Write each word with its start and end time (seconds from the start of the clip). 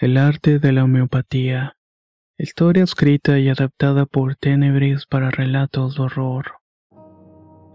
El 0.00 0.16
arte 0.16 0.60
de 0.60 0.70
la 0.70 0.84
homeopatía. 0.84 1.74
Historia 2.38 2.84
escrita 2.84 3.40
y 3.40 3.48
adaptada 3.48 4.06
por 4.06 4.36
Tenebris 4.36 5.06
para 5.06 5.32
relatos 5.32 5.96
de 5.96 6.02
horror. 6.02 6.52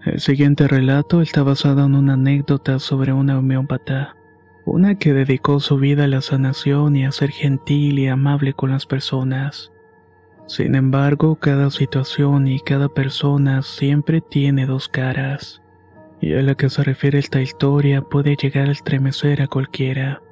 El 0.05 0.21
siguiente 0.21 0.69
relato 0.69 1.21
está 1.21 1.43
basado 1.43 1.83
en 1.83 1.95
una 1.95 2.13
anécdota 2.13 2.79
sobre 2.79 3.11
una 3.11 3.37
homeópata, 3.37 4.15
una 4.65 4.97
que 4.97 5.11
dedicó 5.11 5.59
su 5.59 5.75
vida 5.75 6.05
a 6.05 6.07
la 6.07 6.21
sanación 6.21 6.95
y 6.95 7.03
a 7.03 7.11
ser 7.11 7.31
gentil 7.31 7.99
y 7.99 8.07
amable 8.07 8.53
con 8.53 8.71
las 8.71 8.85
personas. 8.85 9.73
Sin 10.47 10.75
embargo, 10.75 11.35
cada 11.35 11.71
situación 11.71 12.47
y 12.47 12.61
cada 12.61 12.87
persona 12.87 13.63
siempre 13.63 14.21
tiene 14.21 14.65
dos 14.65 14.87
caras, 14.87 15.61
y 16.21 16.33
a 16.35 16.41
la 16.41 16.55
que 16.55 16.69
se 16.69 16.85
refiere 16.85 17.19
esta 17.19 17.41
historia 17.41 18.01
puede 18.01 18.37
llegar 18.37 18.69
a 18.69 18.71
estremecer 18.71 19.41
a 19.41 19.47
cualquiera. 19.47 20.22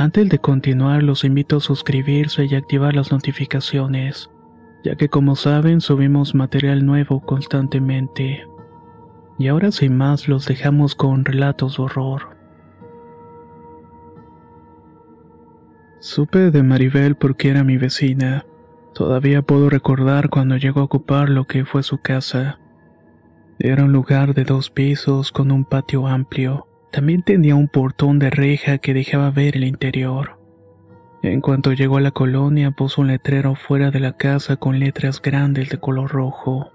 Antes 0.00 0.28
de 0.28 0.38
continuar, 0.38 1.02
los 1.02 1.24
invito 1.24 1.56
a 1.56 1.60
suscribirse 1.60 2.44
y 2.44 2.54
activar 2.54 2.94
las 2.94 3.10
notificaciones, 3.10 4.30
ya 4.84 4.94
que 4.94 5.08
como 5.08 5.34
saben 5.34 5.80
subimos 5.80 6.36
material 6.36 6.86
nuevo 6.86 7.20
constantemente. 7.20 8.46
Y 9.40 9.48
ahora 9.48 9.72
sin 9.72 9.96
más 9.96 10.28
los 10.28 10.46
dejamos 10.46 10.94
con 10.94 11.24
relatos 11.24 11.78
de 11.78 11.82
horror. 11.82 12.36
Supe 15.98 16.52
de 16.52 16.62
Maribel 16.62 17.16
porque 17.16 17.50
era 17.50 17.64
mi 17.64 17.76
vecina. 17.76 18.46
Todavía 18.94 19.42
puedo 19.42 19.68
recordar 19.68 20.28
cuando 20.30 20.56
llegó 20.58 20.78
a 20.78 20.84
ocupar 20.84 21.28
lo 21.28 21.48
que 21.48 21.64
fue 21.64 21.82
su 21.82 21.98
casa. 21.98 22.60
Era 23.58 23.82
un 23.82 23.92
lugar 23.92 24.32
de 24.32 24.44
dos 24.44 24.70
pisos 24.70 25.32
con 25.32 25.50
un 25.50 25.64
patio 25.64 26.06
amplio. 26.06 26.67
También 26.90 27.22
tenía 27.22 27.54
un 27.54 27.68
portón 27.68 28.18
de 28.18 28.30
reja 28.30 28.78
que 28.78 28.94
dejaba 28.94 29.30
ver 29.30 29.56
el 29.56 29.64
interior. 29.64 30.38
En 31.22 31.40
cuanto 31.40 31.72
llegó 31.72 31.96
a 31.96 32.00
la 32.00 32.12
colonia 32.12 32.70
puso 32.70 33.00
un 33.00 33.08
letrero 33.08 33.54
fuera 33.54 33.90
de 33.90 34.00
la 34.00 34.16
casa 34.16 34.56
con 34.56 34.78
letras 34.78 35.20
grandes 35.20 35.68
de 35.68 35.78
color 35.78 36.10
rojo. 36.10 36.70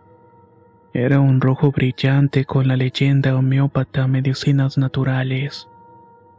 Era 0.94 1.20
un 1.20 1.42
rojo 1.42 1.72
brillante 1.72 2.46
con 2.46 2.68
la 2.68 2.78
leyenda 2.78 3.36
homeópata 3.36 4.08
medicinas 4.08 4.78
naturales. 4.78 5.68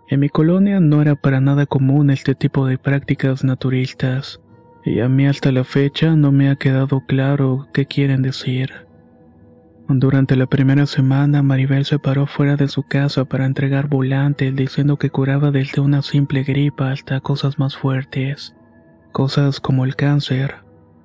En 0.07 0.21
mi 0.21 0.29
colonia 0.29 0.81
no 0.81 1.01
era 1.03 1.15
para 1.15 1.41
nada 1.41 1.67
común 1.67 2.11
este 2.11 2.35
tipo 2.35 2.67
de 2.67 2.79
prácticas 2.79 3.43
naturistas, 3.43 4.41
y 4.85 5.01
a 5.01 5.09
mí 5.09 5.27
hasta 5.27 5.51
la 5.51 5.65
fecha 5.65 6.15
no 6.15 6.31
me 6.31 6.51
ha 6.51 6.57
quedado 6.57 7.01
claro 7.07 7.69
qué 7.73 7.87
quieren 7.87 8.21
decir. 8.21 8.84
Durante 9.89 10.37
la 10.37 10.47
primera 10.47 10.87
semana, 10.87 11.43
Maribel 11.43 11.85
se 11.85 11.99
paró 11.99 12.27
fuera 12.27 12.57
de 12.57 12.69
su 12.69 12.83
casa 12.83 13.25
para 13.27 13.47
entregar 13.47 13.89
volantes 13.89 14.55
diciendo 14.57 14.97
que 14.97 15.11
curaba 15.11 15.51
desde 15.51 15.81
una 15.81 16.03
simple 16.03 16.43
gripa 16.43 16.91
hasta 16.91 17.21
cosas 17.21 17.59
más 17.59 17.77
fuertes, 17.77 18.57
cosas 19.13 19.61
como 19.61 19.85
el 19.85 19.95
cáncer. 19.95 20.57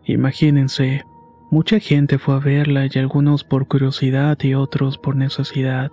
Imagínense, 0.06 1.04
Mucha 1.52 1.80
gente 1.80 2.20
fue 2.20 2.36
a 2.36 2.40
verla 2.40 2.86
y 2.86 3.00
algunos 3.00 3.44
por 3.44 3.68
curiosidad 3.68 4.38
y 4.44 4.54
otros 4.54 5.00
por 5.00 5.16
necesidad. 5.16 5.92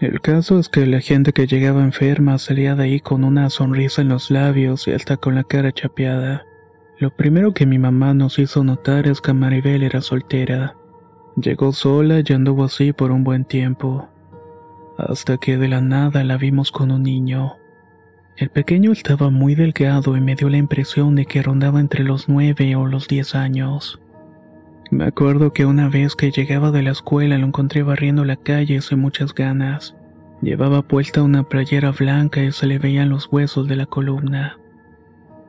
El 0.00 0.22
caso 0.22 0.58
es 0.58 0.70
que 0.70 0.86
la 0.86 1.00
gente 1.00 1.34
que 1.34 1.46
llegaba 1.46 1.84
enferma 1.84 2.38
salía 2.38 2.74
de 2.74 2.84
ahí 2.84 3.00
con 3.00 3.24
una 3.24 3.50
sonrisa 3.50 4.00
en 4.00 4.08
los 4.08 4.30
labios 4.30 4.88
y 4.88 4.92
hasta 4.92 5.18
con 5.18 5.34
la 5.34 5.44
cara 5.44 5.70
chapeada. 5.70 6.46
Lo 6.98 7.14
primero 7.14 7.52
que 7.52 7.66
mi 7.66 7.78
mamá 7.78 8.14
nos 8.14 8.38
hizo 8.38 8.64
notar 8.64 9.06
es 9.06 9.20
que 9.20 9.34
Maribel 9.34 9.82
era 9.82 10.00
soltera. 10.00 10.76
Llegó 11.36 11.72
sola 11.72 12.22
y 12.24 12.32
anduvo 12.32 12.64
así 12.64 12.92
por 12.92 13.10
un 13.10 13.24
buen 13.24 13.44
tiempo. 13.44 14.08
Hasta 14.96 15.38
que 15.38 15.58
de 15.58 15.68
la 15.68 15.80
nada 15.80 16.22
la 16.22 16.36
vimos 16.36 16.70
con 16.70 16.92
un 16.92 17.02
niño. 17.02 17.56
El 18.36 18.50
pequeño 18.50 18.92
estaba 18.92 19.30
muy 19.30 19.54
delgado 19.54 20.16
y 20.16 20.20
me 20.20 20.36
dio 20.36 20.48
la 20.48 20.56
impresión 20.58 21.16
de 21.16 21.26
que 21.26 21.42
rondaba 21.42 21.80
entre 21.80 22.04
los 22.04 22.28
nueve 22.28 22.76
o 22.76 22.86
los 22.86 23.08
diez 23.08 23.34
años. 23.34 24.00
Me 24.90 25.04
acuerdo 25.04 25.52
que 25.52 25.66
una 25.66 25.88
vez 25.88 26.14
que 26.14 26.30
llegaba 26.30 26.70
de 26.70 26.82
la 26.82 26.92
escuela 26.92 27.36
lo 27.38 27.46
encontré 27.46 27.82
barriendo 27.82 28.24
la 28.24 28.36
calle 28.36 28.80
sin 28.80 29.00
muchas 29.00 29.34
ganas. 29.34 29.96
Llevaba 30.40 30.82
puesta 30.82 31.22
una 31.22 31.48
playera 31.48 31.90
blanca 31.90 32.42
y 32.42 32.52
se 32.52 32.66
le 32.66 32.78
veían 32.78 33.08
los 33.08 33.26
huesos 33.32 33.66
de 33.66 33.76
la 33.76 33.86
columna. 33.86 34.58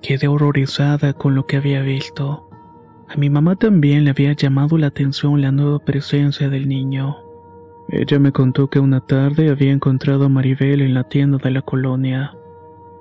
Quedé 0.02 0.28
horrorizada 0.28 1.14
con 1.14 1.36
lo 1.36 1.46
que 1.46 1.58
había 1.58 1.82
visto. 1.82 2.50
A 3.16 3.18
mi 3.18 3.30
mamá 3.30 3.56
también 3.56 4.04
le 4.04 4.10
había 4.10 4.34
llamado 4.34 4.78
la 4.78 4.88
atención 4.88 5.40
la 5.40 5.50
nueva 5.50 5.80
presencia 5.80 6.50
del 6.50 6.68
niño. 6.68 7.16
Ella 7.88 8.20
me 8.20 8.34
contó 8.34 8.70
que 8.70 8.82
una 8.82 9.00
tarde 9.00 9.50
había 9.50 9.72
encontrado 9.72 10.26
a 10.26 10.30
Maribel 10.30 10.82
en 10.82 10.94
la 10.94 11.06
tienda 11.06 11.38
de 11.38 11.50
la 11.50 11.62
colonia. 11.62 12.36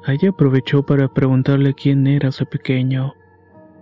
Ella 0.06 0.28
aprovechó 0.28 0.84
para 0.84 1.08
preguntarle 1.08 1.74
quién 1.74 2.06
era 2.06 2.28
ese 2.28 2.46
pequeño. 2.46 3.14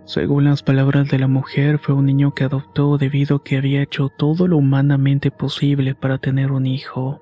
Según 0.05 0.45
las 0.45 0.63
palabras 0.63 1.07
de 1.07 1.19
la 1.19 1.27
mujer, 1.27 1.77
fue 1.77 1.93
un 1.93 2.07
niño 2.07 2.33
que 2.33 2.45
adoptó 2.45 2.97
debido 2.97 3.35
a 3.35 3.43
que 3.43 3.57
había 3.57 3.83
hecho 3.83 4.09
todo 4.09 4.47
lo 4.47 4.57
humanamente 4.57 5.29
posible 5.29 5.93
para 5.93 6.17
tener 6.17 6.51
un 6.51 6.65
hijo, 6.65 7.21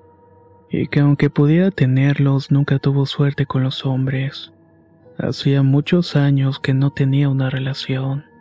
y 0.70 0.86
que 0.86 1.00
aunque 1.00 1.28
pudiera 1.28 1.70
tenerlos, 1.70 2.50
nunca 2.50 2.78
tuvo 2.78 3.04
suerte 3.04 3.44
con 3.44 3.62
los 3.62 3.84
hombres. 3.84 4.54
Hacía 5.18 5.62
muchos 5.62 6.16
años 6.16 6.58
que 6.58 6.72
no 6.72 6.92
tenía 6.92 7.28
una 7.28 7.50
relación. 7.50 8.31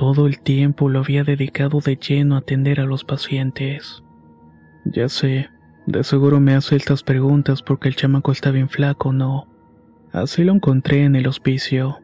Todo 0.00 0.26
el 0.26 0.40
tiempo 0.40 0.88
lo 0.88 1.00
había 1.00 1.24
dedicado 1.24 1.80
de 1.80 1.96
lleno 1.96 2.34
a 2.34 2.38
atender 2.38 2.80
a 2.80 2.86
los 2.86 3.04
pacientes. 3.04 4.02
Ya 4.86 5.10
sé, 5.10 5.50
de 5.84 6.02
seguro 6.04 6.40
me 6.40 6.54
hace 6.54 6.76
estas 6.76 7.02
preguntas 7.02 7.60
porque 7.60 7.88
el 7.88 7.96
chamaco 7.96 8.32
está 8.32 8.50
bien 8.50 8.70
flaco, 8.70 9.12
¿no? 9.12 9.46
Así 10.10 10.42
lo 10.42 10.54
encontré 10.54 11.04
en 11.04 11.16
el 11.16 11.26
hospicio. 11.26 11.98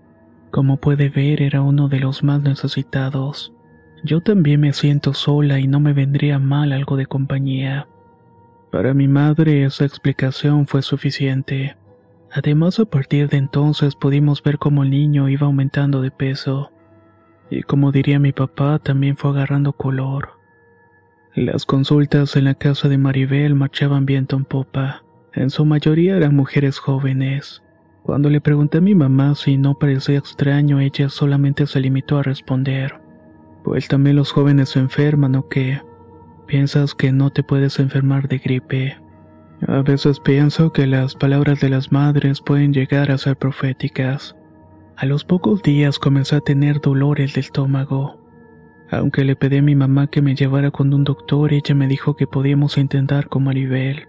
Como 0.50 0.76
puede 0.76 1.08
ver, 1.08 1.40
era 1.40 1.62
uno 1.62 1.88
de 1.88 2.00
los 2.00 2.22
más 2.22 2.42
necesitados. 2.42 3.54
Yo 4.04 4.20
también 4.20 4.60
me 4.60 4.74
siento 4.74 5.14
sola 5.14 5.58
y 5.58 5.66
no 5.66 5.80
me 5.80 5.94
vendría 5.94 6.38
mal 6.38 6.72
algo 6.72 6.98
de 6.98 7.06
compañía. 7.06 7.88
Para 8.70 8.92
mi 8.92 9.08
madre 9.08 9.64
esa 9.64 9.86
explicación 9.86 10.66
fue 10.66 10.82
suficiente. 10.82 11.78
Además, 12.30 12.78
a 12.78 12.84
partir 12.84 13.30
de 13.30 13.38
entonces 13.38 13.96
pudimos 13.96 14.42
ver 14.42 14.58
cómo 14.58 14.82
el 14.82 14.90
niño 14.90 15.30
iba 15.30 15.46
aumentando 15.46 16.02
de 16.02 16.10
peso. 16.10 16.72
Y 17.50 17.62
como 17.62 17.92
diría 17.92 18.18
mi 18.18 18.32
papá, 18.32 18.78
también 18.78 19.16
fue 19.16 19.30
agarrando 19.30 19.72
color. 19.72 20.30
Las 21.34 21.66
consultas 21.66 22.34
en 22.36 22.44
la 22.44 22.54
casa 22.54 22.88
de 22.88 22.98
Maribel 22.98 23.54
marchaban 23.54 24.06
viento 24.06 24.36
en 24.36 24.44
popa. 24.44 25.04
En 25.34 25.50
su 25.50 25.64
mayoría 25.64 26.16
eran 26.16 26.34
mujeres 26.34 26.78
jóvenes. 26.78 27.62
Cuando 28.02 28.30
le 28.30 28.40
pregunté 28.40 28.78
a 28.78 28.80
mi 28.80 28.94
mamá 28.94 29.34
si 29.34 29.58
no 29.58 29.74
parecía 29.74 30.18
extraño, 30.18 30.80
ella 30.80 31.08
solamente 31.08 31.66
se 31.66 31.80
limitó 31.80 32.18
a 32.18 32.22
responder. 32.22 33.00
Pues 33.64 33.88
también 33.88 34.16
los 34.16 34.32
jóvenes 34.32 34.70
se 34.70 34.78
enferman 34.78 35.34
o 35.34 35.48
qué. 35.48 35.82
Piensas 36.46 36.94
que 36.94 37.12
no 37.12 37.30
te 37.30 37.42
puedes 37.42 37.78
enfermar 37.80 38.28
de 38.28 38.38
gripe. 38.38 38.96
A 39.66 39.82
veces 39.82 40.20
pienso 40.20 40.72
que 40.72 40.86
las 40.86 41.14
palabras 41.14 41.60
de 41.60 41.68
las 41.68 41.90
madres 41.90 42.40
pueden 42.40 42.72
llegar 42.72 43.10
a 43.10 43.18
ser 43.18 43.36
proféticas. 43.36 44.36
A 44.96 45.04
los 45.04 45.24
pocos 45.24 45.62
días 45.62 45.98
comencé 45.98 46.36
a 46.36 46.40
tener 46.40 46.80
dolores 46.80 47.34
del 47.34 47.44
estómago. 47.44 48.18
Aunque 48.90 49.24
le 49.24 49.36
pedí 49.36 49.58
a 49.58 49.62
mi 49.62 49.74
mamá 49.74 50.06
que 50.06 50.22
me 50.22 50.34
llevara 50.34 50.70
con 50.70 50.94
un 50.94 51.04
doctor, 51.04 51.52
ella 51.52 51.74
me 51.74 51.86
dijo 51.86 52.16
que 52.16 52.26
podíamos 52.26 52.78
intentar 52.78 53.28
con 53.28 53.44
Maribel 53.44 54.08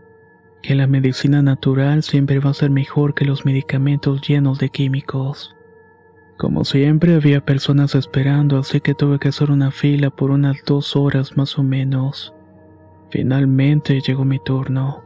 que 0.61 0.75
la 0.75 0.87
medicina 0.87 1.41
natural 1.41 2.03
siempre 2.03 2.39
va 2.39 2.49
a 2.51 2.53
ser 2.53 2.69
mejor 2.69 3.13
que 3.13 3.25
los 3.25 3.45
medicamentos 3.45 4.21
llenos 4.21 4.59
de 4.59 4.69
químicos. 4.69 5.55
Como 6.37 6.65
siempre 6.65 7.15
había 7.15 7.43
personas 7.43 7.95
esperando, 7.95 8.57
así 8.57 8.79
que 8.79 8.93
tuve 8.93 9.19
que 9.19 9.29
hacer 9.29 9.51
una 9.51 9.71
fila 9.71 10.09
por 10.09 10.31
unas 10.31 10.57
dos 10.65 10.95
horas 10.95 11.35
más 11.35 11.57
o 11.57 11.63
menos. 11.63 12.33
Finalmente 13.09 14.01
llegó 14.01 14.25
mi 14.25 14.39
turno. 14.39 15.03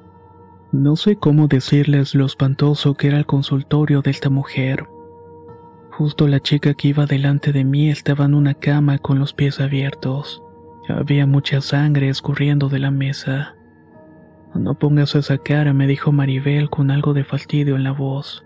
No 0.71 0.95
sé 0.95 1.15
cómo 1.15 1.47
decirles 1.47 2.15
lo 2.15 2.25
espantoso 2.25 2.95
que 2.95 3.07
era 3.07 3.17
el 3.17 3.25
consultorio 3.25 4.01
de 4.01 4.11
esta 4.11 4.29
mujer. 4.29 4.87
Justo 6.01 6.27
la 6.27 6.39
chica 6.39 6.73
que 6.73 6.87
iba 6.87 7.05
delante 7.05 7.51
de 7.53 7.63
mí 7.63 7.91
estaba 7.91 8.25
en 8.25 8.33
una 8.33 8.55
cama 8.55 8.97
con 8.97 9.19
los 9.19 9.33
pies 9.33 9.59
abiertos. 9.59 10.41
Había 10.89 11.27
mucha 11.27 11.61
sangre 11.61 12.09
escurriendo 12.09 12.69
de 12.69 12.79
la 12.79 12.89
mesa. 12.89 13.55
No 14.55 14.79
pongas 14.79 15.13
esa 15.13 15.37
cara, 15.37 15.73
me 15.73 15.85
dijo 15.85 16.11
Maribel 16.11 16.71
con 16.71 16.89
algo 16.89 17.13
de 17.13 17.23
fastidio 17.23 17.75
en 17.75 17.83
la 17.83 17.91
voz. 17.91 18.43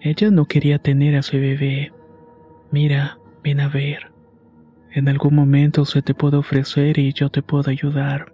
Ella 0.00 0.30
no 0.30 0.46
quería 0.46 0.78
tener 0.78 1.14
a 1.14 1.18
ese 1.18 1.38
bebé. 1.38 1.92
Mira, 2.70 3.18
ven 3.42 3.60
a 3.60 3.68
ver. 3.68 4.10
En 4.90 5.06
algún 5.10 5.34
momento 5.34 5.84
se 5.84 6.00
te 6.00 6.14
puede 6.14 6.38
ofrecer 6.38 6.98
y 6.98 7.12
yo 7.12 7.28
te 7.28 7.42
puedo 7.42 7.70
ayudar. 7.70 8.32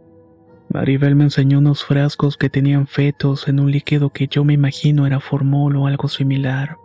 Maribel 0.68 1.16
me 1.16 1.24
enseñó 1.24 1.58
unos 1.58 1.84
frascos 1.84 2.36
que 2.36 2.48
tenían 2.48 2.86
fetos 2.86 3.48
en 3.48 3.58
un 3.58 3.72
líquido 3.72 4.10
que 4.10 4.28
yo 4.28 4.44
me 4.44 4.54
imagino 4.54 5.08
era 5.08 5.18
formol 5.18 5.74
o 5.74 5.88
algo 5.88 6.06
similar. 6.06 6.76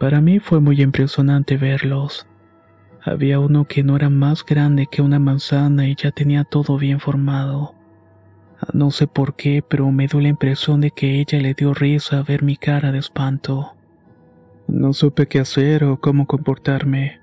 Para 0.00 0.22
mí 0.22 0.38
fue 0.38 0.60
muy 0.60 0.80
impresionante 0.80 1.58
verlos. 1.58 2.26
Había 3.04 3.38
uno 3.38 3.66
que 3.66 3.82
no 3.82 3.96
era 3.96 4.08
más 4.08 4.46
grande 4.46 4.86
que 4.90 5.02
una 5.02 5.18
manzana 5.18 5.88
y 5.88 5.94
ya 5.94 6.10
tenía 6.10 6.44
todo 6.44 6.78
bien 6.78 7.00
formado. 7.00 7.74
No 8.72 8.90
sé 8.92 9.06
por 9.06 9.36
qué, 9.36 9.62
pero 9.62 9.92
me 9.92 10.06
dio 10.06 10.20
la 10.22 10.28
impresión 10.28 10.80
de 10.80 10.90
que 10.90 11.20
ella 11.20 11.38
le 11.40 11.52
dio 11.52 11.74
risa 11.74 12.22
ver 12.22 12.42
mi 12.42 12.56
cara 12.56 12.92
de 12.92 12.98
espanto. 12.98 13.74
No 14.66 14.94
supe 14.94 15.28
qué 15.28 15.38
hacer 15.38 15.84
o 15.84 16.00
cómo 16.00 16.26
comportarme. 16.26 17.20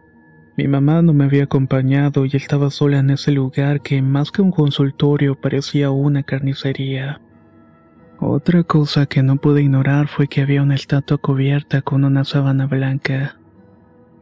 Mi 0.55 0.67
mamá 0.67 1.01
no 1.01 1.13
me 1.13 1.25
había 1.25 1.45
acompañado 1.45 2.27
y 2.27 2.29
estaba 2.33 2.69
sola 2.69 2.99
en 2.99 3.09
ese 3.09 3.31
lugar 3.31 3.81
que 3.81 4.03
más 4.03 4.29
que 4.29 4.43
un 4.43 4.51
consultorio 4.51 5.33
parecía 5.33 5.89
una 5.89 6.21
carnicería. 6.21 7.21
Otra 8.19 8.63
cosa 8.63 9.05
que 9.05 9.21
no 9.23 9.37
pude 9.37 9.61
ignorar 9.61 10.07
fue 10.07 10.27
que 10.27 10.41
había 10.41 10.63
una 10.63 10.75
estatua 10.75 11.17
cubierta 11.17 11.81
con 11.81 12.03
una 12.03 12.23
sábana 12.23 12.65
blanca. 12.65 13.37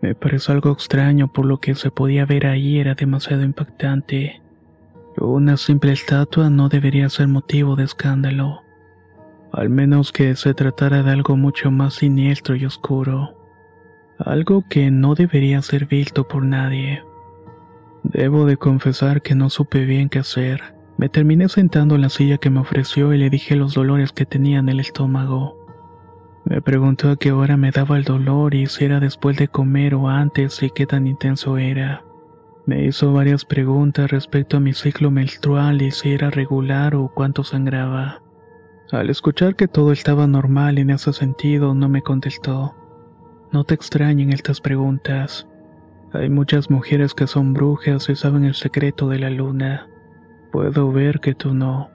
Me 0.02 0.16
pareció 0.16 0.54
algo 0.54 0.72
extraño 0.72 1.32
por 1.32 1.46
lo 1.46 1.60
que 1.60 1.76
se 1.76 1.92
podía 1.92 2.26
ver 2.26 2.46
ahí 2.46 2.80
era 2.80 2.94
demasiado 2.94 3.44
impactante. 3.44 4.42
Una 5.18 5.58
simple 5.58 5.94
estatua 5.94 6.50
no 6.50 6.68
debería 6.70 7.10
ser 7.10 7.28
motivo 7.28 7.76
de 7.76 7.86
escándalo 7.86 8.66
al 9.56 9.70
menos 9.70 10.12
que 10.12 10.36
se 10.36 10.54
tratara 10.54 11.02
de 11.02 11.12
algo 11.12 11.38
mucho 11.38 11.72
más 11.72 11.96
siniestro 11.96 12.58
y 12.58 12.66
oscuro, 12.66 13.38
algo 14.20 14.66
que 14.70 14.92
no 14.92 15.16
debería 15.16 15.62
ser 15.62 15.86
visto 15.86 16.28
por 16.28 16.44
nadie. 16.44 17.04
Debo 18.04 18.46
de 18.46 18.58
confesar 18.58 19.22
que 19.22 19.34
no 19.34 19.50
supe 19.50 19.86
bien 19.86 20.10
qué 20.10 20.20
hacer. 20.20 20.76
Me 20.98 21.10
terminé 21.10 21.50
sentando 21.50 21.96
en 21.96 22.02
la 22.02 22.10
silla 22.10 22.38
que 22.38 22.50
me 22.50 22.62
ofreció 22.62 23.14
y 23.14 23.18
le 23.18 23.30
dije 23.30 23.56
los 23.56 23.74
dolores 23.74 24.14
que 24.14 24.26
tenía 24.26 24.60
en 24.60 24.70
el 24.70 24.80
estómago. 24.80 25.58
Me 26.46 26.62
preguntó 26.62 27.10
a 27.10 27.18
qué 27.18 27.32
hora 27.32 27.58
me 27.58 27.72
daba 27.72 27.98
el 27.98 28.04
dolor 28.04 28.54
y 28.56 28.68
si 28.68 28.86
era 28.86 29.00
después 29.00 29.36
de 29.36 29.48
comer 29.48 29.96
o 29.96 30.08
antes 30.08 30.62
y 30.64 30.70
qué 30.70 30.86
tan 30.86 31.08
intenso 31.08 31.58
era. 31.58 32.06
Me 32.66 32.86
hizo 32.86 33.12
varias 33.14 33.46
preguntas 33.46 34.10
respecto 34.10 34.58
a 34.58 34.60
mi 34.60 34.74
ciclo 34.74 35.12
menstrual 35.12 35.82
y 35.82 35.92
si 35.92 36.14
era 36.14 36.30
regular 36.30 36.96
o 36.96 37.12
cuánto 37.14 37.44
sangraba. 37.44 38.22
Al 38.92 39.10
escuchar 39.10 39.56
que 39.56 39.68
todo 39.68 39.92
estaba 39.92 40.28
normal 40.28 40.78
en 40.78 40.92
ese 40.92 41.12
sentido, 41.12 41.76
no 41.76 41.90
me 41.90 42.04
contestó. 42.04 42.76
No 43.52 43.64
te 43.64 43.74
extrañen 43.74 44.32
estas 44.32 44.62
preguntas. 44.62 45.48
Hay 46.14 46.30
muchas 46.30 46.70
mujeres 46.70 47.14
que 47.14 47.28
son 47.28 47.54
brujas 47.54 48.08
y 48.10 48.16
saben 48.16 48.46
el 48.46 48.54
secreto 48.54 49.10
de 49.10 49.20
la 49.20 49.30
luna. 49.30 49.90
Puedo 50.56 50.90
ver 50.90 51.20
que 51.20 51.36
tú 51.36 51.54
no. 51.54 51.92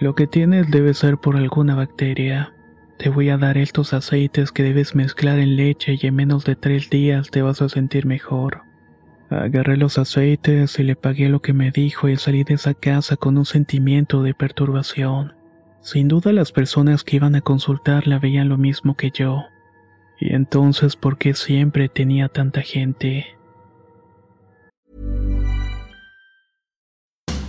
Lo 0.00 0.14
que 0.14 0.26
tienes 0.26 0.70
debe 0.70 0.94
ser 0.94 1.18
por 1.18 1.36
alguna 1.36 1.74
bacteria. 1.74 2.54
Te 2.96 3.10
voy 3.10 3.28
a 3.28 3.36
dar 3.36 3.58
estos 3.58 3.92
aceites 3.92 4.50
que 4.50 4.62
debes 4.62 4.94
mezclar 4.94 5.38
en 5.38 5.56
leche 5.56 5.98
y 6.00 6.06
en 6.06 6.14
menos 6.14 6.46
de 6.46 6.56
tres 6.56 6.88
días 6.88 7.30
te 7.30 7.42
vas 7.42 7.60
a 7.60 7.68
sentir 7.68 8.06
mejor. 8.06 8.62
Agarré 9.28 9.76
los 9.76 9.98
aceites 9.98 10.78
y 10.78 10.84
le 10.84 10.96
pagué 10.96 11.28
lo 11.28 11.42
que 11.42 11.52
me 11.52 11.70
dijo 11.70 12.08
y 12.08 12.16
salí 12.16 12.44
de 12.44 12.54
esa 12.54 12.72
casa 12.72 13.16
con 13.16 13.36
un 13.36 13.44
sentimiento 13.44 14.22
de 14.22 14.32
perturbación. 14.32 15.34
Sin 15.82 16.08
duda 16.08 16.32
las 16.32 16.52
personas 16.52 17.04
que 17.04 17.16
iban 17.16 17.34
a 17.34 17.42
consultarla 17.42 18.18
veían 18.18 18.48
lo 18.48 18.56
mismo 18.56 18.94
que 18.94 19.10
yo. 19.10 19.44
Y 20.18 20.32
entonces, 20.32 20.96
¿por 20.96 21.18
qué 21.18 21.34
siempre 21.34 21.90
tenía 21.90 22.28
tanta 22.28 22.62
gente? 22.62 23.36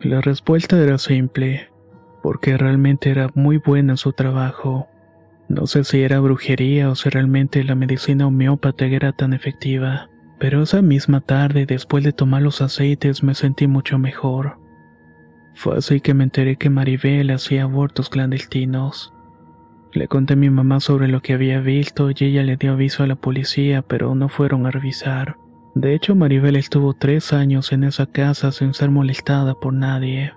La 0.00 0.20
respuesta 0.20 0.80
era 0.80 0.96
simple, 0.96 1.70
porque 2.22 2.56
realmente 2.56 3.10
era 3.10 3.30
muy 3.34 3.58
buena 3.58 3.94
en 3.94 3.96
su 3.96 4.12
trabajo. 4.12 4.86
No 5.48 5.66
sé 5.66 5.82
si 5.82 6.02
era 6.02 6.20
brujería 6.20 6.88
o 6.88 6.94
si 6.94 7.08
realmente 7.10 7.64
la 7.64 7.74
medicina 7.74 8.28
homeópata 8.28 8.86
era 8.86 9.12
tan 9.12 9.32
efectiva. 9.32 10.08
Pero 10.38 10.62
esa 10.62 10.82
misma 10.82 11.20
tarde, 11.20 11.66
después 11.66 12.04
de 12.04 12.12
tomar 12.12 12.42
los 12.42 12.62
aceites, 12.62 13.24
me 13.24 13.34
sentí 13.34 13.66
mucho 13.66 13.98
mejor. 13.98 14.58
Fue 15.54 15.76
así 15.76 16.00
que 16.00 16.14
me 16.14 16.22
enteré 16.22 16.54
que 16.54 16.70
Maribel 16.70 17.30
hacía 17.30 17.64
abortos 17.64 18.08
clandestinos. 18.08 19.12
Le 19.92 20.06
conté 20.06 20.34
a 20.34 20.36
mi 20.36 20.48
mamá 20.48 20.78
sobre 20.78 21.08
lo 21.08 21.22
que 21.22 21.32
había 21.32 21.58
visto 21.60 22.10
y 22.10 22.14
ella 22.20 22.44
le 22.44 22.56
dio 22.56 22.74
aviso 22.74 23.02
a 23.02 23.08
la 23.08 23.16
policía, 23.16 23.82
pero 23.82 24.14
no 24.14 24.28
fueron 24.28 24.64
a 24.66 24.70
revisar. 24.70 25.38
De 25.78 25.94
hecho, 25.94 26.16
Maribel 26.16 26.56
estuvo 26.56 26.92
tres 26.92 27.32
años 27.32 27.70
en 27.70 27.84
esa 27.84 28.06
casa 28.06 28.50
sin 28.50 28.74
ser 28.74 28.90
molestada 28.90 29.54
por 29.54 29.72
nadie. 29.72 30.32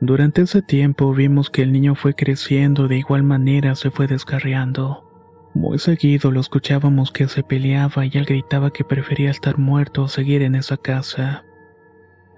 Durante 0.00 0.42
ese 0.42 0.62
tiempo 0.62 1.12
vimos 1.12 1.50
que 1.50 1.62
el 1.62 1.72
niño 1.72 1.96
fue 1.96 2.14
creciendo 2.14 2.86
de 2.86 2.96
igual 2.98 3.24
manera 3.24 3.74
se 3.74 3.90
fue 3.90 4.06
descarriando. 4.06 5.04
Muy 5.52 5.80
seguido 5.80 6.30
lo 6.30 6.38
escuchábamos 6.38 7.10
que 7.10 7.26
se 7.26 7.42
peleaba 7.42 8.06
y 8.06 8.12
él 8.14 8.24
gritaba 8.24 8.72
que 8.72 8.84
prefería 8.84 9.32
estar 9.32 9.58
muerto 9.58 10.04
o 10.04 10.08
seguir 10.08 10.42
en 10.42 10.54
esa 10.54 10.76
casa. 10.76 11.44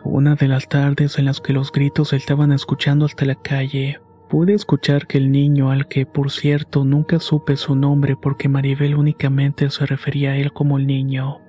Una 0.03 0.35
de 0.35 0.49
las 0.49 0.71
tardes 0.71 1.19
en 1.19 1.27
las 1.27 1.43
que 1.43 1.53
los 1.53 1.73
gritos 1.73 2.09
se 2.09 2.17
estaban 2.17 2.53
escuchando 2.53 3.05
hasta 3.05 3.27
la 3.27 3.35
calle, 3.35 4.01
pude 4.31 4.55
escuchar 4.55 5.07
que 5.07 5.19
el 5.19 5.31
niño, 5.31 5.71
al 5.71 5.89
que 5.89 6.07
por 6.07 6.31
cierto 6.31 6.87
nunca 6.87 7.19
supe 7.19 7.59
su 7.59 7.75
nombre 7.75 8.17
porque 8.17 8.49
Maribel 8.49 8.95
únicamente 8.95 9.69
se 9.69 9.85
refería 9.85 10.31
a 10.31 10.37
él 10.39 10.55
como 10.55 10.79
el 10.79 10.87
niño, 10.87 11.43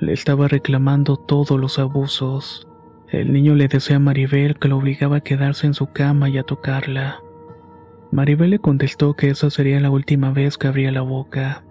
le 0.00 0.12
estaba 0.12 0.48
reclamando 0.48 1.16
todos 1.16 1.58
los 1.58 1.78
abusos. 1.78 2.68
El 3.08 3.32
niño 3.32 3.54
le 3.54 3.68
decía 3.68 3.96
a 3.96 4.00
Maribel 4.00 4.58
que 4.58 4.68
lo 4.68 4.78
obligaba 4.78 5.18
a 5.18 5.20
quedarse 5.20 5.66
en 5.66 5.74
su 5.74 5.92
cama 5.92 6.28
y 6.28 6.38
a 6.38 6.42
tocarla. 6.42 7.20
Maribel 8.10 8.50
le 8.50 8.58
contestó 8.58 9.14
que 9.14 9.30
esa 9.30 9.50
sería 9.50 9.80
la 9.80 9.90
última 9.90 10.30
vez 10.30 10.58
que 10.58 10.68
abría 10.68 10.92
la 10.92 11.02
boca. 11.02 11.64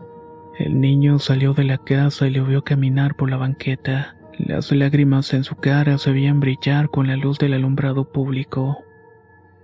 El 0.58 0.80
niño 0.80 1.20
salió 1.20 1.54
de 1.54 1.64
la 1.64 1.78
casa 1.78 2.28
y 2.28 2.32
le 2.32 2.42
vio 2.42 2.64
caminar 2.64 3.16
por 3.16 3.30
la 3.30 3.38
banqueta. 3.38 4.16
Las 4.38 4.72
lágrimas 4.72 5.34
en 5.34 5.44
su 5.44 5.56
cara 5.56 5.98
se 5.98 6.12
veían 6.12 6.40
brillar 6.40 6.90
con 6.90 7.08
la 7.08 7.16
luz 7.16 7.40
del 7.40 7.54
alumbrado 7.54 8.12
público. 8.12 8.84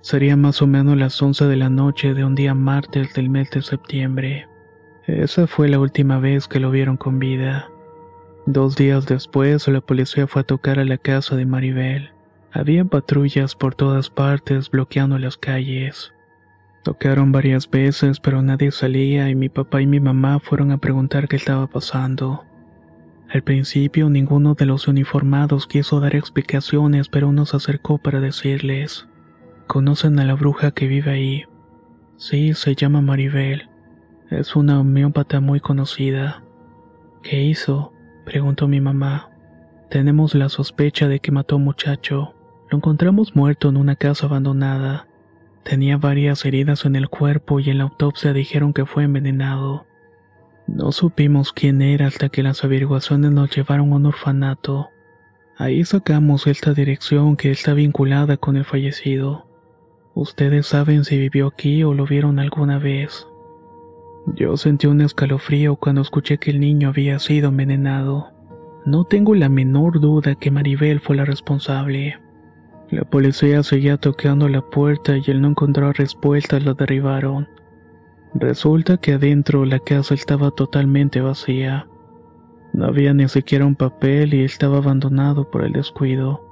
Sería 0.01 0.35
más 0.37 0.61
o 0.61 0.67
menos 0.67 0.97
las 0.97 1.21
once 1.21 1.45
de 1.45 1.57
la 1.57 1.69
noche 1.69 2.13
de 2.13 2.23
un 2.23 2.35
día 2.35 2.53
martes 2.53 3.13
del 3.13 3.29
mes 3.29 3.49
de 3.51 3.61
septiembre. 3.61 4.47
Esa 5.05 5.47
fue 5.47 5.67
la 5.67 5.79
última 5.79 6.19
vez 6.19 6.47
que 6.47 6.59
lo 6.59 6.71
vieron 6.71 6.97
con 6.97 7.19
vida. 7.19 7.69
Dos 8.51 8.75
días 8.75 9.05
después, 9.05 9.67
la 9.67 9.79
policía 9.79 10.25
fue 10.25 10.41
a 10.41 10.43
tocar 10.43 10.79
a 10.79 10.83
la 10.83 10.97
casa 10.97 11.35
de 11.35 11.45
Maribel. 11.45 12.09
Había 12.51 12.83
patrullas 12.83 13.53
por 13.53 13.75
todas 13.75 14.09
partes 14.09 14.71
bloqueando 14.71 15.19
las 15.19 15.37
calles. 15.37 16.15
Tocaron 16.83 17.31
varias 17.31 17.69
veces, 17.69 18.19
pero 18.19 18.41
nadie 18.41 18.71
salía 18.71 19.29
y 19.29 19.35
mi 19.35 19.49
papá 19.49 19.83
y 19.83 19.85
mi 19.85 19.99
mamá 19.99 20.39
fueron 20.39 20.71
a 20.71 20.79
preguntar 20.79 21.27
qué 21.27 21.35
estaba 21.35 21.67
pasando. 21.67 22.43
Al 23.31 23.43
principio 23.43 24.09
ninguno 24.09 24.55
de 24.55 24.65
los 24.65 24.87
uniformados 24.87 25.67
quiso 25.67 25.99
dar 25.99 26.15
explicaciones, 26.15 27.07
pero 27.07 27.27
uno 27.27 27.45
se 27.45 27.55
acercó 27.55 27.99
para 27.99 28.19
decirles, 28.19 29.07
¿conocen 29.67 30.17
a 30.17 30.25
la 30.25 30.33
bruja 30.33 30.71
que 30.71 30.87
vive 30.87 31.11
ahí? 31.11 31.43
Sí, 32.17 32.55
se 32.55 32.73
llama 32.73 33.01
Maribel. 33.01 33.69
Es 34.31 34.55
una 34.55 34.79
homeópata 34.79 35.39
muy 35.39 35.59
conocida. 35.59 36.41
¿Qué 37.21 37.43
hizo? 37.43 37.93
Preguntó 38.29 38.67
mi 38.67 38.79
mamá. 38.79 39.31
Tenemos 39.89 40.35
la 40.35 40.49
sospecha 40.49 41.07
de 41.07 41.19
que 41.19 41.31
mató 41.31 41.55
un 41.55 41.63
muchacho. 41.63 42.35
Lo 42.69 42.77
encontramos 42.77 43.35
muerto 43.35 43.69
en 43.69 43.77
una 43.77 43.95
casa 43.95 44.27
abandonada. 44.27 45.07
Tenía 45.63 45.97
varias 45.97 46.45
heridas 46.45 46.85
en 46.85 46.95
el 46.95 47.09
cuerpo 47.09 47.59
y 47.59 47.71
en 47.71 47.79
la 47.79 47.85
autopsia 47.85 48.31
dijeron 48.31 48.71
que 48.71 48.85
fue 48.85 49.05
envenenado. 49.05 49.87
No 50.67 50.91
supimos 50.91 51.53
quién 51.53 51.81
era 51.81 52.05
hasta 52.05 52.29
que 52.29 52.43
las 52.43 52.63
averiguaciones 52.63 53.31
nos 53.31 53.49
llevaron 53.49 53.91
a 53.91 53.95
un 53.95 54.05
orfanato. 54.05 54.89
Ahí 55.57 55.83
sacamos 55.83 56.45
esta 56.45 56.75
dirección 56.75 57.35
que 57.35 57.49
está 57.49 57.73
vinculada 57.73 58.37
con 58.37 58.57
el 58.57 58.65
fallecido. 58.65 59.47
Ustedes 60.13 60.67
saben 60.67 61.03
si 61.03 61.17
vivió 61.17 61.47
aquí 61.47 61.83
o 61.83 61.95
lo 61.95 62.05
vieron 62.05 62.37
alguna 62.37 62.77
vez. 62.77 63.25
Yo 64.27 64.57
sentí 64.57 64.87
un 64.87 65.01
escalofrío 65.01 65.75
cuando 65.75 66.01
escuché 66.01 66.37
que 66.37 66.51
el 66.51 66.59
niño 66.59 66.89
había 66.89 67.19
sido 67.19 67.49
envenenado. 67.49 68.31
No 68.85 69.03
tengo 69.03 69.35
la 69.35 69.49
menor 69.49 69.99
duda 69.99 70.35
que 70.35 70.51
Maribel 70.51 70.99
fue 70.99 71.15
la 71.15 71.25
responsable. 71.25 72.17
La 72.91 73.03
policía 73.03 73.63
seguía 73.63 73.97
tocando 73.97 74.47
la 74.49 74.61
puerta 74.61 75.17
y 75.17 75.31
al 75.31 75.41
no 75.41 75.49
encontrar 75.49 75.97
respuestas 75.97 76.63
la 76.63 76.73
derribaron. 76.73 77.47
Resulta 78.33 78.97
que 78.97 79.13
adentro 79.13 79.65
la 79.65 79.79
casa 79.79 80.13
estaba 80.13 80.51
totalmente 80.51 81.21
vacía. 81.21 81.87
No 82.73 82.85
había 82.85 83.13
ni 83.13 83.27
siquiera 83.27 83.65
un 83.65 83.75
papel 83.75 84.33
y 84.33 84.43
estaba 84.43 84.77
abandonado 84.77 85.49
por 85.49 85.63
el 85.63 85.73
descuido. 85.73 86.45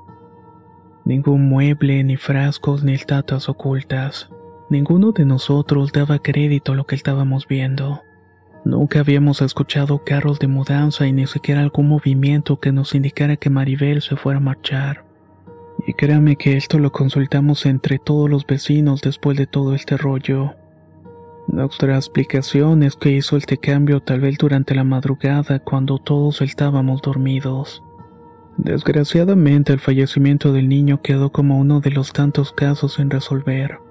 Ningún 1.06 1.48
mueble, 1.48 2.04
ni 2.04 2.18
frascos, 2.18 2.84
ni 2.84 2.94
estatuas 2.94 3.48
ocultas. 3.48 4.30
Ninguno 4.70 5.14
de 5.14 5.24
nosotros 5.24 5.94
daba 5.94 6.20
crédito 6.20 6.74
a 6.74 6.76
lo 6.76 6.86
que 6.86 6.96
estábamos 6.96 7.48
viendo. 7.48 8.02
Nunca 8.66 9.00
habíamos 9.00 9.42
escuchado 9.42 10.04
carros 10.04 10.40
de 10.40 10.48
mudanza 10.48 11.08
y 11.08 11.14
ni 11.14 11.26
siquiera 11.26 11.62
algún 11.62 11.88
movimiento 11.88 12.60
que 12.60 12.74
nos 12.74 12.94
indicara 12.94 13.38
que 13.38 13.50
Maribel 13.50 14.02
se 14.02 14.18
fuera 14.18 14.40
a 14.40 14.42
marchar. 14.42 15.06
Y 15.86 15.94
créame 15.94 16.36
que 16.36 16.58
esto 16.58 16.80
lo 16.80 16.92
consultamos 16.92 17.66
entre 17.66 17.98
todos 17.98 18.30
los 18.30 18.46
vecinos 18.46 19.00
después 19.02 19.38
de 19.38 19.48
todo 19.48 19.74
este 19.74 19.96
rollo. 19.96 20.54
Nuestra 21.48 21.96
explicación 21.96 22.84
es 22.84 22.98
que 22.98 23.12
hizo 23.12 23.38
este 23.38 23.58
cambio 23.58 24.02
tal 24.02 24.20
vez 24.20 24.38
durante 24.38 24.76
la 24.76 24.84
madrugada 24.84 25.60
cuando 25.60 25.98
todos 25.98 26.42
estábamos 26.42 27.02
dormidos. 27.02 27.82
Desgraciadamente 28.58 29.72
el 29.72 29.80
fallecimiento 29.80 30.52
del 30.52 30.68
niño 30.68 31.02
quedó 31.02 31.32
como 31.32 31.58
uno 31.58 31.80
de 31.80 31.92
los 31.92 32.12
tantos 32.12 32.52
casos 32.52 32.96
sin 32.96 33.10
resolver. 33.10 33.87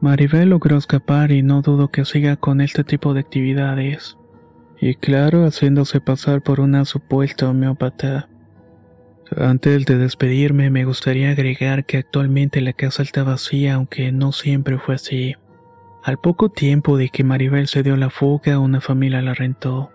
Maribel 0.00 0.50
logró 0.50 0.76
escapar 0.76 1.32
y 1.32 1.42
no 1.42 1.62
dudo 1.62 1.88
que 1.88 2.04
siga 2.04 2.36
con 2.36 2.60
este 2.60 2.84
tipo 2.84 3.14
de 3.14 3.20
actividades. 3.20 4.18
Y 4.78 4.94
claro, 4.94 5.46
haciéndose 5.46 6.00
pasar 6.00 6.42
por 6.42 6.60
una 6.60 6.84
supuesta 6.84 7.48
homeópata. 7.48 8.28
Antes 9.36 9.86
de 9.86 9.98
despedirme 9.98 10.70
me 10.70 10.84
gustaría 10.84 11.30
agregar 11.30 11.84
que 11.84 11.96
actualmente 11.96 12.60
la 12.60 12.72
casa 12.74 13.02
está 13.02 13.24
vacía 13.24 13.74
aunque 13.74 14.12
no 14.12 14.32
siempre 14.32 14.78
fue 14.78 14.96
así. 14.96 15.34
Al 16.04 16.18
poco 16.18 16.50
tiempo 16.50 16.96
de 16.96 17.08
que 17.08 17.24
Maribel 17.24 17.66
se 17.66 17.82
dio 17.82 17.96
la 17.96 18.10
fuga, 18.10 18.60
una 18.60 18.80
familia 18.80 19.22
la 19.22 19.34
rentó. 19.34 19.90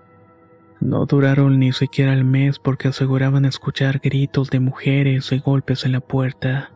No 0.82 1.06
duraron 1.06 1.60
ni 1.60 1.72
siquiera 1.72 2.12
el 2.12 2.26
mes 2.26 2.60
porque 2.60 2.88
aseguraban 2.88 3.46
escuchar 3.46 4.00
gritos 4.04 4.50
de 4.50 4.60
mujeres 4.60 5.32
y 5.32 5.40
golpes 5.40 5.86
en 5.86 5.94
la 5.94 6.02
puerta. 6.02 6.72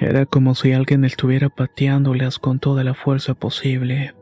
Era 0.00 0.26
como 0.26 0.56
si 0.56 0.72
alguien 0.72 1.04
estuviera 1.04 1.48
pateándolas 1.48 2.40
con 2.40 2.58
toda 2.58 2.82
la 2.82 2.94
fuerza 2.94 3.34
posible. 3.34 4.14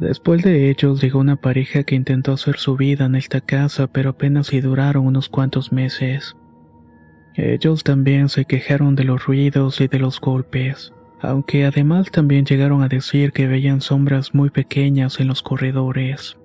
Después 0.00 0.42
de 0.42 0.68
ellos 0.68 1.00
llegó 1.00 1.20
una 1.20 1.36
pareja 1.36 1.84
que 1.84 1.94
intentó 1.94 2.32
hacer 2.32 2.56
su 2.56 2.76
vida 2.76 3.04
en 3.04 3.14
esta 3.14 3.40
casa, 3.40 3.86
pero 3.86 4.10
apenas 4.10 4.48
si 4.48 4.60
duraron 4.60 5.06
unos 5.06 5.28
cuantos 5.28 5.70
meses. 5.70 6.34
Ellos 7.34 7.84
también 7.84 8.28
se 8.28 8.46
quejaron 8.46 8.96
de 8.96 9.04
los 9.04 9.24
ruidos 9.24 9.80
y 9.80 9.86
de 9.86 10.00
los 10.00 10.20
golpes 10.20 10.92
aunque 11.20 11.64
además 11.64 12.10
también 12.10 12.44
llegaron 12.44 12.82
a 12.82 12.88
decir 12.88 13.32
que 13.32 13.46
veían 13.46 13.80
sombras 13.80 14.34
muy 14.34 14.50
pequeñas 14.50 15.18
en 15.20 15.28
los 15.28 15.42
corredores. 15.42 16.36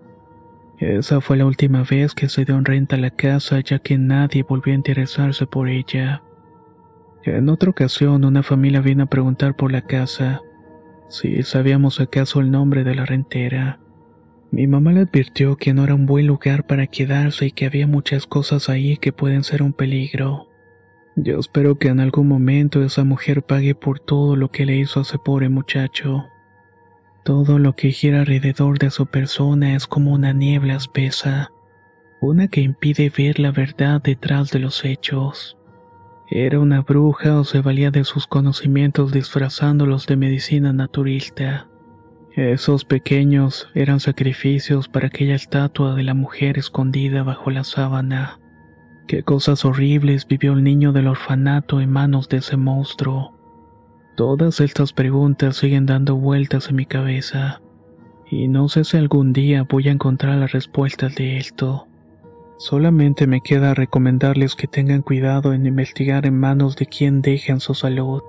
Esa 0.79 1.21
fue 1.21 1.37
la 1.37 1.45
última 1.45 1.83
vez 1.83 2.15
que 2.15 2.29
se 2.29 2.45
dio 2.45 2.57
en 2.57 2.65
renta 2.65 2.97
la 2.97 3.11
casa 3.11 3.59
ya 3.59 3.79
que 3.79 3.97
nadie 3.97 4.43
volvió 4.43 4.73
a 4.73 4.77
interesarse 4.77 5.45
por 5.45 5.69
ella. 5.69 6.23
En 7.23 7.49
otra 7.49 7.69
ocasión 7.69 8.25
una 8.25 8.41
familia 8.41 8.81
vino 8.81 9.03
a 9.03 9.09
preguntar 9.09 9.55
por 9.55 9.71
la 9.71 9.81
casa, 9.81 10.41
si 11.07 11.43
sabíamos 11.43 11.99
acaso 11.99 12.39
el 12.39 12.49
nombre 12.49 12.83
de 12.83 12.95
la 12.95 13.05
rentera. 13.05 13.79
Mi 14.49 14.65
mamá 14.65 14.91
le 14.91 15.01
advirtió 15.01 15.55
que 15.55 15.73
no 15.73 15.83
era 15.83 15.93
un 15.93 16.05
buen 16.05 16.25
lugar 16.25 16.65
para 16.65 16.87
quedarse 16.87 17.45
y 17.47 17.51
que 17.51 17.65
había 17.65 17.85
muchas 17.85 18.25
cosas 18.25 18.69
ahí 18.69 18.97
que 18.97 19.13
pueden 19.13 19.43
ser 19.43 19.61
un 19.61 19.71
peligro. 19.71 20.47
Yo 21.15 21.39
espero 21.39 21.77
que 21.77 21.89
en 21.89 21.99
algún 21.99 22.27
momento 22.27 22.83
esa 22.83 23.03
mujer 23.03 23.43
pague 23.43 23.75
por 23.75 23.99
todo 23.99 24.35
lo 24.35 24.49
que 24.49 24.65
le 24.65 24.77
hizo 24.77 24.99
a 24.99 25.03
ese 25.03 25.19
pobre 25.19 25.49
muchacho. 25.49 26.25
Todo 27.23 27.59
lo 27.59 27.75
que 27.75 27.91
gira 27.91 28.21
alrededor 28.21 28.79
de 28.79 28.89
su 28.89 29.05
persona 29.05 29.75
es 29.75 29.85
como 29.85 30.11
una 30.11 30.33
niebla 30.33 30.75
espesa, 30.75 31.51
una 32.19 32.47
que 32.47 32.61
impide 32.61 33.11
ver 33.15 33.39
la 33.39 33.51
verdad 33.51 34.01
detrás 34.01 34.49
de 34.51 34.59
los 34.59 34.83
hechos. 34.83 35.57
Era 36.33 36.61
una 36.61 36.79
bruja 36.79 37.37
o 37.37 37.43
se 37.43 37.59
valía 37.59 37.91
de 37.91 38.05
sus 38.05 38.25
conocimientos 38.25 39.11
disfrazándolos 39.11 40.07
de 40.07 40.15
medicina 40.15 40.71
naturista. 40.71 41.67
Esos 42.33 42.85
pequeños 42.85 43.67
eran 43.75 43.99
sacrificios 43.99 44.87
para 44.87 45.07
aquella 45.07 45.35
estatua 45.35 45.93
de 45.93 46.03
la 46.03 46.13
mujer 46.13 46.57
escondida 46.57 47.23
bajo 47.23 47.51
la 47.51 47.65
sábana. 47.65 48.39
Qué 49.09 49.23
cosas 49.23 49.65
horribles 49.65 50.25
vivió 50.25 50.53
el 50.53 50.63
niño 50.63 50.93
del 50.93 51.07
orfanato 51.07 51.81
en 51.81 51.91
manos 51.91 52.29
de 52.29 52.37
ese 52.37 52.55
monstruo. 52.55 53.37
Todas 54.15 54.61
estas 54.61 54.93
preguntas 54.93 55.57
siguen 55.57 55.85
dando 55.85 56.15
vueltas 56.15 56.69
en 56.69 56.77
mi 56.77 56.85
cabeza, 56.85 57.61
y 58.29 58.47
no 58.47 58.69
sé 58.69 58.85
si 58.85 58.95
algún 58.95 59.33
día 59.33 59.63
voy 59.69 59.89
a 59.89 59.91
encontrar 59.91 60.37
las 60.37 60.53
respuestas 60.53 61.13
de 61.15 61.39
esto. 61.39 61.89
Solamente 62.61 63.25
me 63.25 63.41
queda 63.41 63.73
recomendarles 63.73 64.53
que 64.53 64.67
tengan 64.67 65.01
cuidado 65.01 65.53
en 65.53 65.65
investigar 65.65 66.27
en 66.27 66.37
manos 66.39 66.75
de 66.75 66.85
quien 66.85 67.23
dejen 67.23 67.59
su 67.59 67.73
salud. 67.73 68.21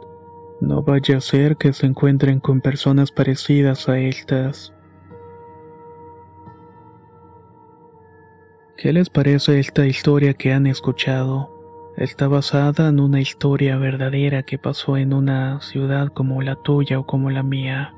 No 0.59 0.83
vaya 0.83 1.19
a 1.19 1.21
ser 1.21 1.59
que 1.59 1.75
se 1.75 1.85
encuentren 1.85 2.41
con 2.41 2.63
personas 2.63 3.13
parecidas 3.13 3.91
a 3.91 3.99
estas. 3.99 4.73
¿Qué 8.79 8.95
les 8.95 9.11
parece 9.11 9.61
esta 9.61 9.87
historia 9.87 10.33
que 10.33 10.55
han 10.55 10.67
escuchado? 10.67 11.51
Está 11.99 12.27
basada 12.27 12.89
en 12.89 13.01
una 13.01 13.21
historia 13.21 13.77
verdadera 13.77 14.45
que 14.45 14.57
pasó 14.57 14.97
en 14.97 15.13
una 15.13 15.61
ciudad 15.61 16.09
como 16.09 16.41
la 16.41 16.57
tuya 16.57 16.99
o 17.01 17.05
como 17.05 17.29
la 17.29 17.43
mía. 17.43 17.95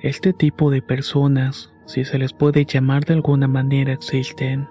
Este 0.00 0.32
tipo 0.32 0.70
de 0.70 0.80
personas, 0.80 1.74
si 1.84 2.06
se 2.06 2.18
les 2.18 2.32
puede 2.32 2.64
llamar 2.64 3.04
de 3.04 3.12
alguna 3.12 3.48
manera, 3.48 3.92
existen. 3.92 4.66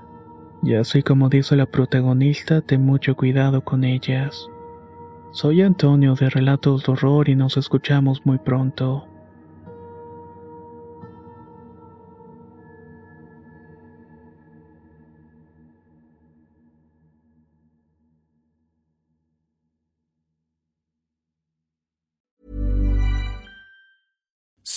Y 0.63 0.73
así 0.73 1.03
como 1.03 1.29
dice 1.29 1.55
la 1.55 1.65
protagonista, 1.65 2.61
ten 2.61 2.85
mucho 2.85 3.15
cuidado 3.15 3.63
con 3.63 3.83
ellas. 3.83 4.49
Soy 5.31 5.61
Antonio 5.61 6.15
de 6.15 6.29
Relatos 6.29 6.83
de 6.83 6.91
Horror 6.91 7.29
y 7.29 7.35
nos 7.35 7.57
escuchamos 7.57 8.25
muy 8.25 8.37
pronto. 8.39 9.07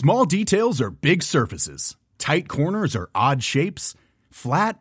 Small 0.01 0.25
details 0.25 0.81
are 0.81 0.91
big 0.91 1.23
surfaces. 1.23 1.95
Tight 2.17 2.49
corners 2.49 2.97
are 2.97 3.11
odd 3.15 3.43
shapes. 3.43 3.95
Flat, 4.31 4.81